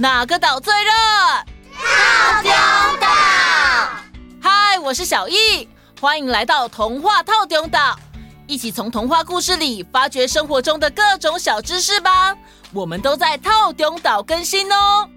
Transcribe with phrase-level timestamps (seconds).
[0.00, 0.92] 哪个岛最热？
[1.74, 2.52] 套丁
[3.00, 3.08] 岛。
[4.40, 5.68] 嗨，我是小易，
[6.00, 7.98] 欢迎来到童话套丁岛，
[8.46, 12.36] 一起从童话故事里发掘生活中的各种小知识吧。
[12.72, 15.10] 我们都在套丁岛更新哦。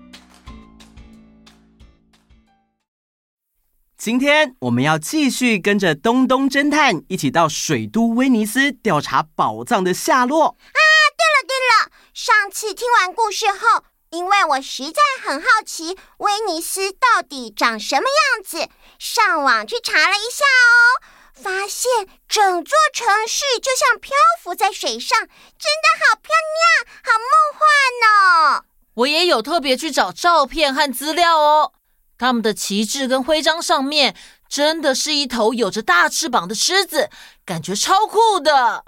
[3.95, 10.47] 今天我们要继续跟着东东侦探一起到水都威尼斯调查宝藏的下落。
[10.47, 10.79] 啊，
[11.15, 21.02] 对了对了，上次听完故事后，因为我实在很好奇威尼斯到底长什么样子，上网去查了一下哦，
[21.34, 24.12] 发现整座城市就像漂
[24.44, 28.66] 浮在水上，真的好漂亮，好梦幻哦。
[28.95, 31.72] 我也有特别去找照片和资料哦。
[32.17, 34.16] 他们的旗帜跟徽章上面
[34.50, 37.09] 真的是一头有着大翅膀的狮子，
[37.45, 38.84] 感觉超酷的。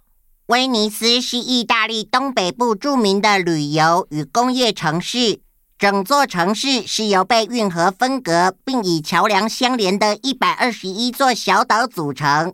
[0.47, 5.39] 威尼斯是意大利东北部著名的旅游与工业城市，
[5.79, 12.53] 整座城市是由被运河分隔并以桥梁相连的一百二十一座小岛组成。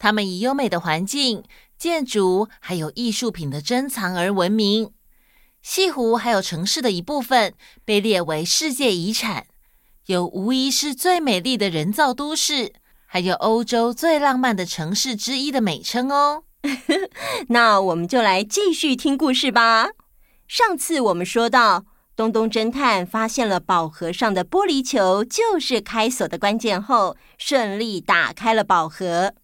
[0.00, 1.44] 他们以优美的环境、
[1.78, 4.90] 建筑还有艺术品的珍藏而闻名。
[5.62, 7.54] 西湖还有城市的一部分
[7.84, 9.46] 被列为世界遗产。
[10.06, 12.72] 有无疑是最美丽的人造都市，
[13.06, 16.42] 还有欧洲最浪漫的城市之一的美称哦。
[17.48, 19.90] 那我们就来继续听故事吧。
[20.46, 21.84] 上次我们说到，
[22.16, 29.34] 东东侦探发现了宝盒上的玻璃球就是开锁的关键后，顺利打开了宝盒，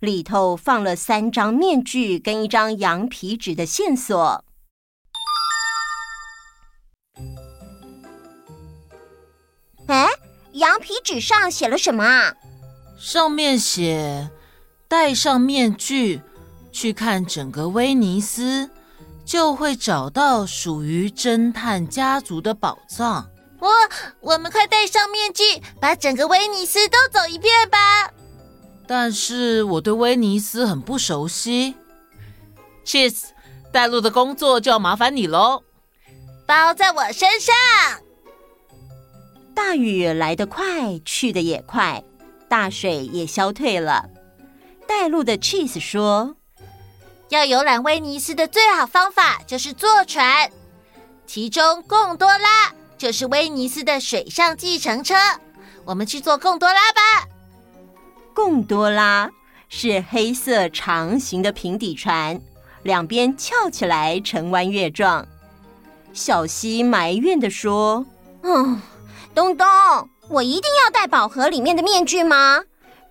[0.00, 4.44] 里头放了三张面具跟一张羊皮纸的线索。
[9.86, 10.08] 哎，
[10.54, 12.34] 羊皮纸上写了什么啊？
[12.98, 14.30] 上面写：
[14.88, 16.22] 戴上面具，
[16.74, 18.68] 去看整个威尼斯，
[19.24, 23.30] 就会找到属于侦探家族的宝藏。
[23.60, 23.70] 我
[24.20, 28.12] 我们快戴上面具，把整个威尼斯都走一遍吧。
[28.88, 31.76] 但是我对威尼斯很不熟悉。
[32.84, 33.26] Cheese，
[33.72, 35.62] 带路的工作就要麻烦你喽。
[36.44, 37.54] 包在我身上。
[39.54, 42.02] 大雨来得快，去得也快，
[42.48, 44.10] 大水也消退了。
[44.86, 46.36] 带路的 Cheese 说
[47.30, 50.50] ：“要游览威尼斯的最好方法就是坐船，
[51.26, 55.14] 其中贡多拉就是威尼斯的水上计程车。
[55.84, 57.28] 我们去坐贡多拉吧。”
[58.34, 59.30] 贡多拉
[59.68, 62.40] 是黑色长形的平底船，
[62.82, 65.26] 两边翘起来呈弯月状。
[66.12, 68.04] 小溪埋怨地说
[68.42, 68.80] ：“嗯。”
[69.34, 69.66] 东东，
[70.28, 72.62] 我一定要戴宝盒里面的面具吗？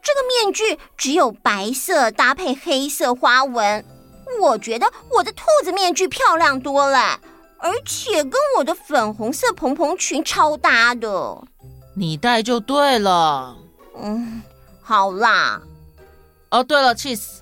[0.01, 3.83] 这个面具只有白色搭配黑色花纹，
[4.41, 7.19] 我觉得我的兔子面具漂亮多了，
[7.57, 11.43] 而且跟我的粉红色蓬蓬裙超搭的。
[11.95, 13.55] 你戴就对了。
[14.01, 14.41] 嗯，
[14.81, 15.61] 好啦。
[16.49, 17.39] 哦，对了，Cheese，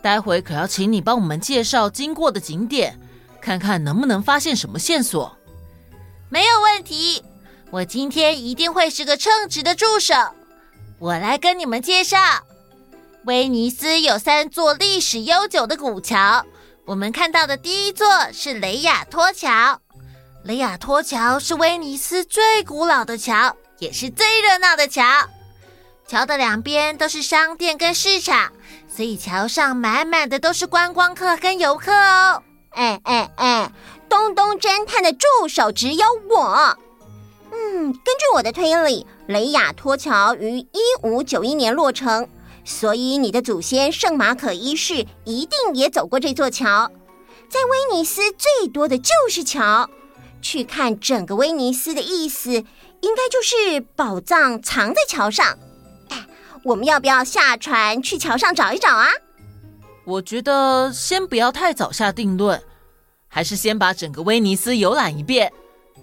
[0.00, 2.98] 待会可要请你帮我们介绍经过的景点，
[3.40, 5.36] 看看能不能发现什么线索。
[6.28, 7.22] 没有问题。
[7.70, 10.14] 我今天一定会是个称职的助手。
[10.98, 12.16] 我来跟你们介绍，
[13.28, 16.46] 威尼斯有三座历史悠久的古桥。
[16.86, 19.78] 我们看到的第一座是雷亚托桥。
[20.44, 25.04] 雷亚托桥是威尼斯最古老的桥，也是最热闹的桥。
[26.06, 28.50] 桥的两边都是商店跟市场，
[28.88, 32.42] 所以桥上满满的都是观光客跟游客哦。
[32.70, 33.70] 哎哎哎，
[34.08, 36.78] 东东侦探的助手只有我。
[37.52, 42.26] 嗯，根据我的推理，雷亚托桥于一五九一年落成，
[42.68, 46.92] 所以你的祖先圣马可一世一定也走过这座桥。
[47.48, 49.88] 在威尼斯最多的就是桥，
[50.42, 55.58] 去看整个威尼斯的意思，应该就是宝藏藏在桥上。
[56.10, 56.26] 哎，
[56.62, 59.08] 我们要不要下船去桥上找一找啊？
[60.04, 62.62] 我觉得先不要太早下定论，
[63.28, 65.50] 还是先把整个威尼斯游览一遍。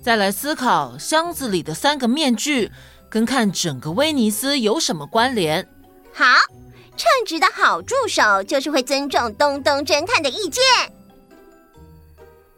[0.01, 2.71] 再来思考箱子里的三个面具
[3.07, 5.69] 跟看整个威尼斯有什么关联？
[6.17, 6.23] 好，
[6.95, 10.63] 称职的好助手就是会尊重东东侦探的意见。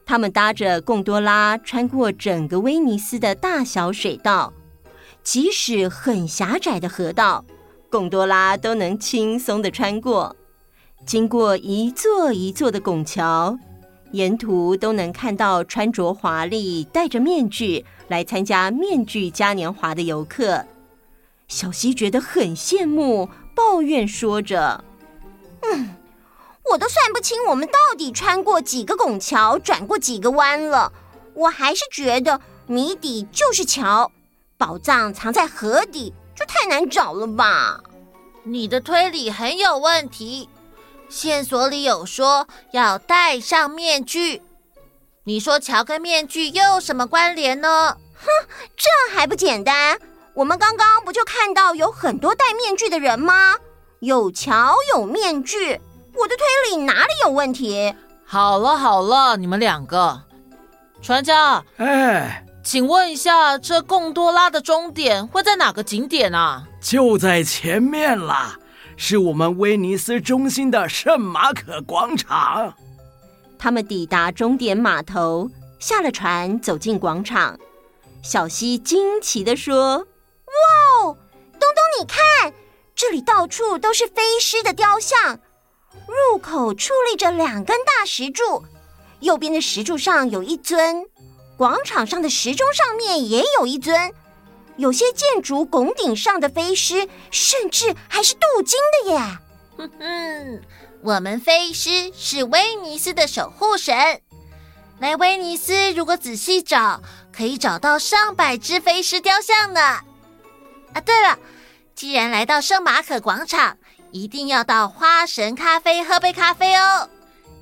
[0.06, 4.54] 他们搭着贡多拉穿过整个威尼斯的大小水道，
[5.24, 7.44] 即使很狭窄的河道，
[7.89, 10.36] 贡多拉都能轻松地穿过。
[11.04, 13.57] 经过一座一座的拱桥。
[14.13, 20.63] 沿途都能看到穿着华丽、戴着面具来参加面具嘉年华的游客。
[21.50, 23.27] 小希觉得很羡慕，
[23.57, 24.83] 抱怨说着
[25.65, 25.95] ：“嗯，
[26.71, 30.94] 我都算不清我们到底穿过几个拱桥、转过几个弯了。
[31.33, 34.12] 我还是觉得谜底就是桥，
[34.59, 37.81] 宝藏藏在河底，这太难找了吧？
[38.44, 40.48] 你的推理很有问题。
[41.09, 44.44] 线索里有说要戴上面具，
[45.24, 47.98] 你说桥跟面具又有什么关联呢？
[48.13, 48.27] 哼，
[48.75, 50.00] 这还不简单？
[50.37, 53.55] 我们刚刚不就看到有很多戴面具的人吗？
[54.01, 55.81] 有桥有面具，
[56.13, 57.91] 我的推理哪里有问题？
[58.23, 60.21] 好了好了，你们两个，
[61.01, 66.67] 船家，哎，请问一下，这贡多拉的终点会在哪个景点啊？
[66.79, 68.59] 就在前面啦。
[68.95, 72.75] 是我们威尼斯中心的圣马可广场。
[73.57, 75.49] 他们抵达终点码头，
[75.79, 77.59] 下了船，走进广场。
[78.21, 80.07] 小西惊奇地说
[80.47, 81.17] ：“哇哦，
[81.53, 82.53] 东东，你看，
[82.95, 85.39] 这里到处都是飞狮的雕像。
[86.07, 88.63] 入口矗立着两根大石柱，
[89.19, 91.05] 右边的石柱上有一尊，
[91.57, 94.13] 广场上的时钟上面也有一尊。”
[94.77, 99.19] 有些建筑拱顶上的飞狮，甚至还是镀金的耶！
[99.75, 100.61] 哼哼，
[101.01, 104.21] 我们飞狮是威尼斯的守护神。
[104.99, 107.01] 来威尼斯，如果仔细找，
[107.35, 110.01] 可以找到上百只飞狮雕像呢。
[110.99, 111.38] 对了，
[111.95, 113.77] 既然来到圣马可广场，
[114.11, 117.09] 一定要到花神咖啡喝杯咖啡哦。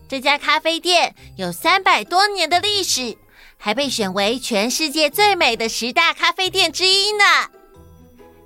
[0.07, 3.17] 这家咖啡店有三百多年的历史。
[3.57, 7.23] 还被选为全世界最美的十大咖啡店之一呢。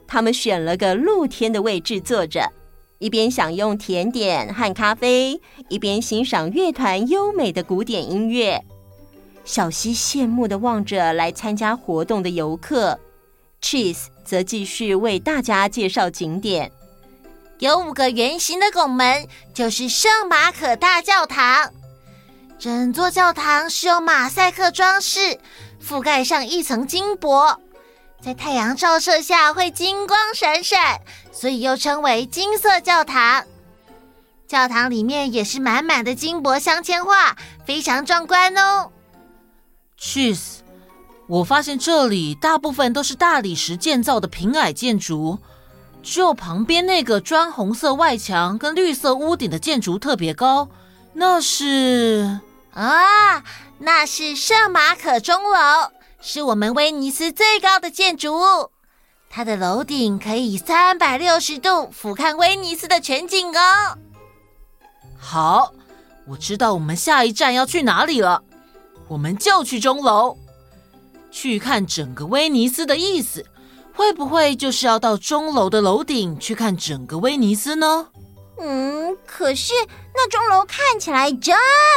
[0.07, 2.50] 他们选了个露天的位置坐着，
[3.00, 8.63] 一边享用甜点和咖啡，一边欣赏乐团优美的古典音乐。
[9.44, 12.97] 小希羡慕的望着来参加活动的游客
[13.61, 16.71] ，Cheese 则继续为大家介绍景点。
[17.59, 21.71] 有五个圆形的拱门，就是圣马可大教堂。
[22.57, 25.39] 整座教堂是用马赛克装饰，
[25.81, 27.59] 覆盖上一层金箔，
[28.21, 31.01] 在太阳照射下会金光闪闪，
[31.31, 33.45] 所以又称为金色教堂。
[34.47, 38.91] 教堂里面也是满满的金箔镶嵌画，非常壮观哦。
[40.00, 40.58] Cheese，
[41.29, 45.37] 我发现这里大部分都是大理石建造的平矮建筑，
[46.01, 50.67] 只有旁边那个砖红色外墙跟绿色屋顶的建筑特别高，
[51.13, 52.39] 那是。
[52.73, 53.43] 啊，
[53.77, 58.71] 那是圣马可钟楼，是我们威尼斯最高的建筑物。
[59.29, 63.97] 它的楼顶可以三百六十度俯瞰威尼斯的全景哦。
[65.15, 65.73] 好，
[66.27, 68.41] 我知道我们下一站要去哪里了，
[69.07, 70.35] 我们就去钟楼，
[71.31, 73.45] 去看整个威尼斯的意思，
[73.93, 78.07] 会不会就是要到钟楼的楼顶去看整个威尼斯呢？
[78.59, 79.73] 嗯，可是
[80.13, 81.53] 那钟楼看起来这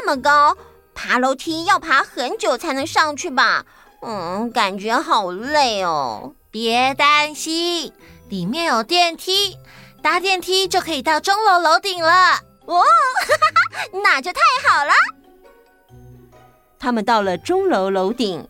[0.07, 0.57] 么高，
[0.95, 3.65] 爬楼梯要爬很久才能上去吧？
[4.03, 6.35] 嗯，感觉好累哦。
[6.51, 7.93] 别担心，
[8.29, 9.57] 里面有电梯，
[10.03, 12.35] 搭电梯就可以到钟楼楼顶了。
[12.67, 14.93] 哦，哈哈，那就太好了。
[16.79, 18.47] 他们到了钟楼楼顶，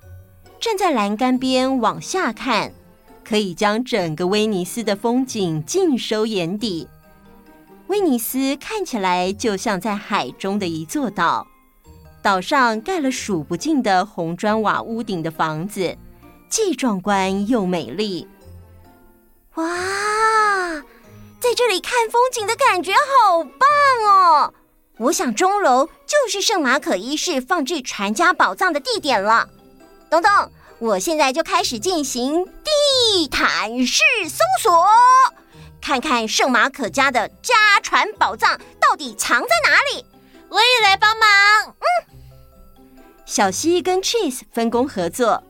[0.62, 2.72] 站在栏杆边往下看，
[3.24, 6.86] 可以将整个威尼斯的风景尽收眼底。
[7.88, 11.48] 威尼斯看起来就像在海中的一座岛，
[12.22, 15.98] 岛上盖了数不尽的红砖瓦屋顶的房子，
[16.48, 18.28] 既壮观又美丽。
[19.56, 19.66] 哇，
[21.40, 23.68] 在这里看风景的感觉好棒
[24.08, 24.54] 哦！
[24.98, 29.48] 我想钟楼就是圣马可一世放置传家宝藏的地点了。
[30.12, 30.30] 东东，
[30.78, 34.84] 我现在就开始进行地毯式搜索。
[35.80, 40.04] 看看圣马可家的家传宝藏到底藏在哪里？
[40.50, 41.28] 我也来帮忙。
[41.78, 41.86] 嗯，
[43.24, 45.42] 小西跟 Cheese 分工合作，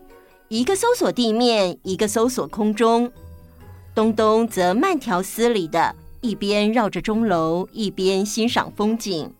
[0.47, 3.13] 一个搜索地面，一个搜索空中。
[3.97, 9.35] 东东则慢条斯理的，一边绕着钟楼，一边欣赏风景。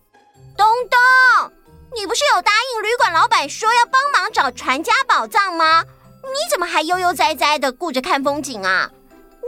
[0.57, 1.52] 东东，
[1.95, 5.83] 你不是有答应旅馆老板说要帮忙找传家宝藏吗？
[6.23, 8.89] 你怎么还悠悠哉哉的顾着看风景啊？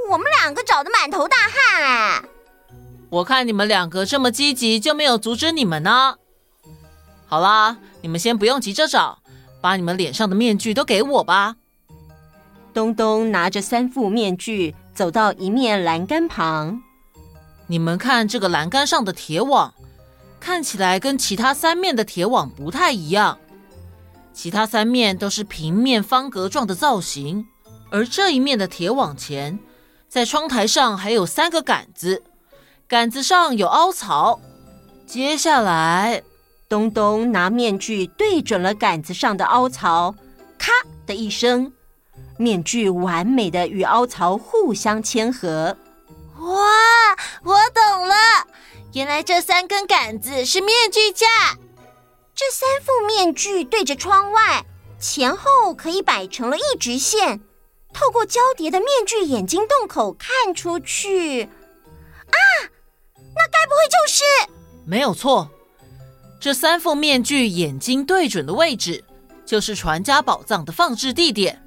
[0.10, 2.24] 我们两个找的满头大汗哎！
[3.10, 6.16] 我看你们两个这么积极，就没有阻止你们呢。
[7.26, 9.20] 好啦，你们先不用急着找，
[9.62, 11.56] 把你们脸上的面具都给我吧。
[12.74, 16.82] 东东拿着三副面具走到一面栏杆旁。
[17.68, 19.74] 你们看这个栏杆上的铁网，
[20.46, 23.40] 看起来跟其他三面的铁网不太一样。
[24.32, 27.48] 其他三面都是平面方格状的造型，
[27.90, 29.58] 而这一面的铁网前。
[30.08, 32.22] 在窗台上还有三个杆子，
[32.88, 34.40] 杆子上有凹槽。
[35.08, 36.22] 接下来，
[36.70, 40.14] 东东拿面具对准了杆子上的凹槽，
[40.60, 40.72] 咔
[41.08, 41.74] 的一声，
[42.38, 45.76] 面具完美的与凹槽互相嵌合。
[46.38, 46.56] 哇，
[47.44, 48.16] 我懂了，
[48.96, 51.28] 原来这三根杆子是面具架。
[52.34, 54.66] 这三副面具对着窗外，
[54.98, 57.42] 前后可以摆成了一直线。
[57.94, 62.40] 透过交叠的面具眼睛洞口看出去，啊，
[63.36, 64.24] 那该不会就是……
[64.86, 65.50] 没有错，
[66.40, 69.04] 这三副面具眼睛对准的位置，
[69.46, 71.62] 就是传家宝藏的放置地点。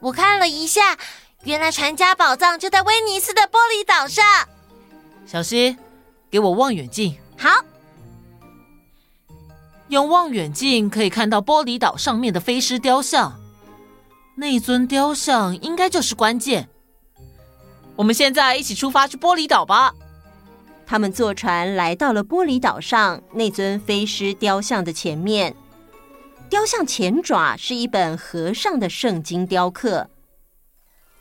[0.00, 0.98] 我看了一下，
[1.44, 4.22] 原来传家宝藏就在威尼斯的玻璃岛上。
[5.26, 5.76] 小希，
[6.30, 7.16] 给我望远镜。
[7.36, 7.48] 好，
[9.88, 13.40] 用望远镜可以看到玻璃岛上面的飞狮雕像。
[14.36, 16.68] 那尊雕像应该就是关键。
[17.96, 19.92] 我们现在一起出发去玻璃岛吧。
[20.86, 25.54] 他们坐船来到了玻璃岛上那尊飞狮雕像的前面。
[26.48, 30.08] 雕像前爪是一本和尚的圣经雕刻。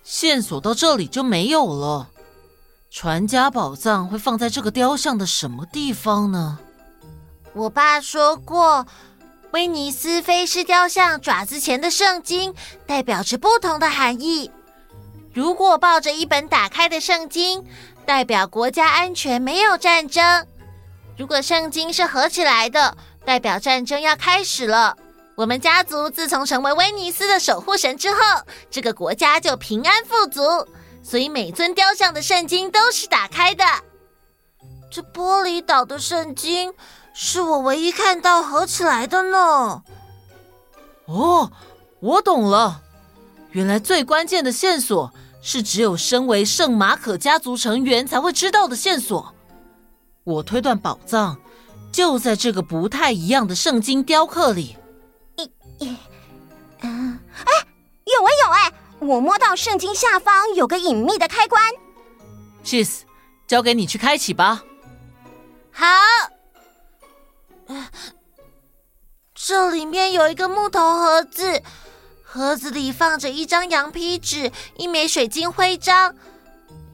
[0.04, 2.12] 线索到这里就没有了。
[3.00, 6.58] 传家宝藏会放在这个雕像的什么地方呢？
[7.54, 8.88] 我爸说过。
[9.52, 12.56] 威尼斯飞狮雕像爪子前的圣经
[12.88, 14.50] 代表着不同的含义。
[15.32, 17.64] 如果抱着一本打开的圣经，
[18.04, 20.44] 代表国家安全，没有战争；
[21.16, 24.98] 如果圣经是合起来的，代表战争要开始了。
[25.36, 28.18] 我们家族自从成为威尼斯的守护神之后，
[28.72, 30.42] 这个国家就平安富足，
[31.08, 33.64] 所以每尊雕像的圣经都是打开的。
[34.92, 36.74] 这玻璃岛的圣经。
[37.20, 39.82] 是我唯一看到合起来的呢。
[41.06, 41.52] 哦，
[42.00, 42.84] 我懂了，
[43.50, 45.12] 原来最关键的线索
[45.42, 49.34] 是只有身为圣马可家族成员才会知道的线索。
[50.26, 51.40] 我推断宝藏
[51.92, 54.76] 就在这个不太一样的圣经雕刻里。
[55.38, 55.98] 一、一、
[56.82, 57.68] 嗯，哎，
[58.06, 58.67] 有哎有哎，
[59.08, 61.64] 我摸到圣经下方有个隐秘的开关。
[62.64, 63.02] Cheese，
[63.48, 64.64] 交给你去开启吧。
[65.72, 65.86] 好。
[69.34, 71.64] 这里面有一个木头盒子，
[72.22, 76.14] 盒子里放着一张羊皮纸、一枚水晶徽章。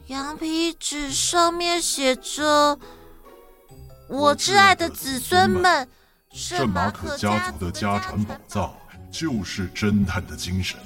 [0.08, 2.77] 羊皮纸上面写着
[4.08, 5.89] ：“我挚爱的子孙们，
[6.32, 8.75] 圣马可家族的家传宝藏
[9.12, 10.79] 就是侦探的精神。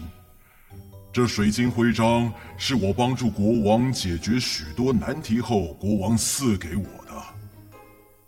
[1.17, 7.23] 这水晶徽章是我帮助国王解决许多难题后，国王赐给我的。”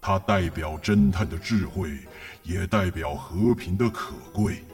[0.01, 1.91] 它代表侦探的智慧，
[2.41, 4.65] 也代表和平的可贵。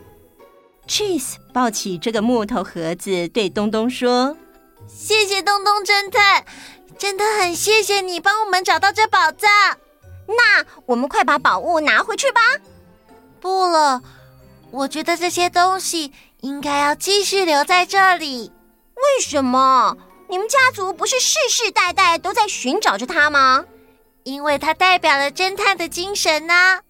[0.87, 4.37] Cheese 抱起这个木头盒子，对东东说
[4.87, 6.45] ：“谢谢东东侦探，
[6.97, 9.49] 真的很谢谢你帮我们找到这宝藏。
[10.25, 12.39] 那我们快把宝物拿回去吧。”
[13.41, 14.01] 不了，
[14.75, 18.51] 我觉得这些东西应该要继续留在这里。
[18.95, 19.95] 为什么？
[20.27, 23.63] 你们家族不是世世代代都在寻找着它吗？
[24.23, 26.81] 因为它代表了侦探的精神呢。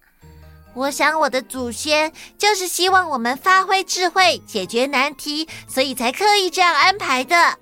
[0.74, 7.58] 我想我的祖先就是希望我们发挥智慧，解决难题，所以才刻意这样安排的。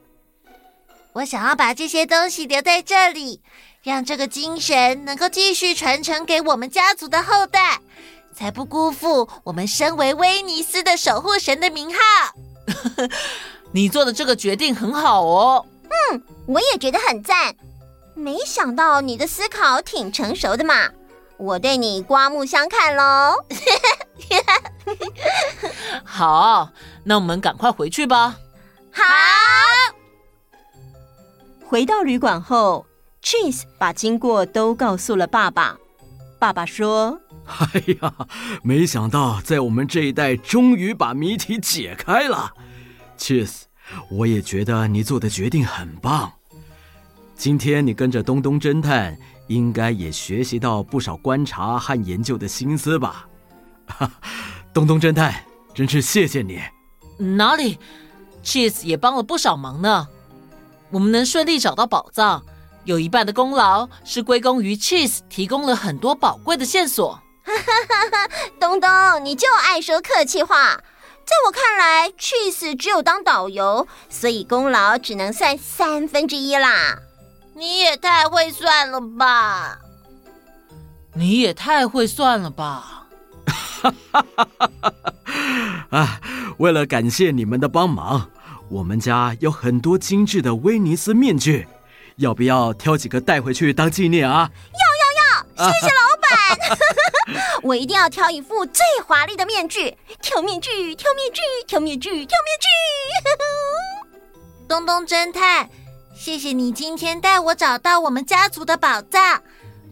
[1.12, 3.42] 我想要把这些东西留在这里，
[3.82, 7.80] 让这个精神能够继续传承给我们家族的后代，
[8.34, 12.00] 才不辜负我们身为威尼斯的守护神的名号。
[13.72, 15.64] 你做的这个决定很好哦。
[15.84, 17.54] 嗯，我也觉得很赞。
[18.14, 20.88] 没想到你的思考挺成熟的嘛，
[21.36, 23.44] 我对你刮目相看喽。
[26.04, 26.70] 好，
[27.04, 28.36] 那我们赶快回去吧。
[28.92, 29.02] 好。
[31.66, 32.86] 回到旅馆后
[33.22, 35.76] ，Cheese 把经过都告诉了爸爸。
[36.38, 37.18] 爸爸说
[37.58, 38.14] ：“哎呀，
[38.62, 42.52] 没想到在我们这一代终于把谜题解开了。
[43.18, 43.62] Cheese，
[44.10, 46.32] 我也觉得你做的决定很棒。”
[47.36, 49.16] 今天你跟着东东侦探，
[49.48, 53.26] 应该也学习到不少观察和研究的心思吧？
[53.86, 54.10] 哈，
[54.72, 55.34] 东东侦探，
[55.74, 56.60] 真是谢谢你。
[57.36, 57.78] 哪里
[58.42, 60.06] ，Cheese 也帮了不少忙呢。
[60.90, 62.42] 我们能顺利找到宝藏，
[62.84, 67.20] 有一半的功劳是归功于 Cheese 提供了很多宝贵的线索。
[67.44, 70.80] 哈哈哈，东东，你就爱说客气话。
[71.24, 76.98] 在我看来，Cheese 只有当导游，所以功劳只能算三分之一啦。
[77.54, 79.78] 你也太会算了吧！
[81.14, 83.06] 你也太会算了吧！
[83.46, 84.92] 哈哈哈哈哈！
[85.90, 86.20] 啊，
[86.58, 88.30] 为了感谢你们的帮忙，
[88.68, 91.68] 我们家有很多精致的威尼斯面具，
[92.16, 94.50] 要不要挑几个带回去当纪念啊？
[95.56, 96.30] 谢谢老板。
[97.62, 102.66] 我一定要挑一副最华丽的面具，挑面具，挑面具，挑面具，挑面具。
[104.68, 105.68] 东东侦探，
[106.14, 109.42] 谢谢你今天带我找到我们家族的宝藏，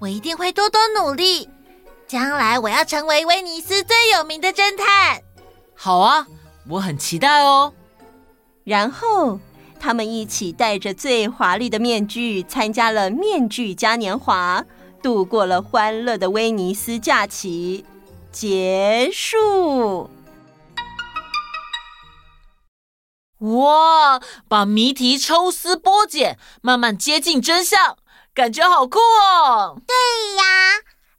[0.00, 1.49] 我一定会多多努力，
[2.07, 5.23] 将来我要成为威尼斯最有名的侦探。
[5.75, 6.26] 好啊，
[6.69, 7.73] 我很期待哦。
[8.64, 9.38] 然后。
[9.85, 14.64] 他们一起戴着最华丽的面具，参加了面具嘉年华，
[15.03, 17.85] 度过了欢乐的威尼斯假期。
[18.31, 20.09] 结束。
[23.41, 24.21] 哇！
[24.49, 27.99] 把谜题抽丝剥茧，慢慢接近真相，
[28.33, 29.77] 感觉好酷哦！
[29.85, 29.95] 对
[30.37, 30.45] 呀。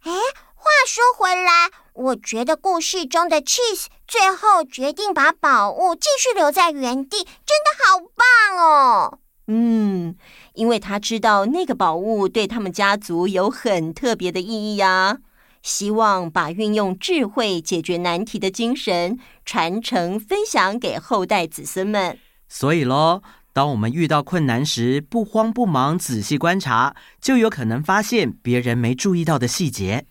[0.03, 0.11] 哎，
[0.55, 9.19] 话说回来，我觉得故事中的 Cheese 最后决定把宝物继续留在原地，真的好棒哦！
[9.47, 10.15] 嗯，
[10.53, 15.19] 因为他知道那个宝物对他们家族有很特别的意义呀。
[15.61, 22.19] 希望把运用智慧解决难题的精神传承分享给后代子孙们。
[22.49, 23.21] 所以喽，
[23.53, 30.05] 当我们遇到困难时，不慌不忙，仔细观察，就有可能发现别人没注意到的细节。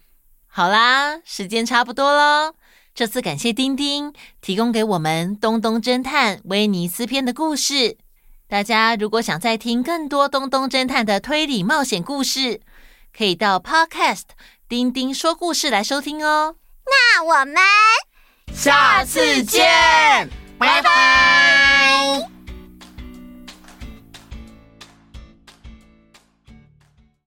[0.47, 2.55] 好啦，时间差不多喽。
[2.95, 7.99] 这次感谢丁丁提供给我们《东东侦探威尼斯篇》的故事。
[8.53, 12.61] 大家如果想再听更多东东侦探的推理冒险故事，
[13.17, 14.25] 可以到 Podcast
[14.69, 16.57] 丁丁说故事来收听哦。
[16.85, 17.57] 那我们
[18.53, 20.29] 下次见，
[20.59, 22.32] 拜拜。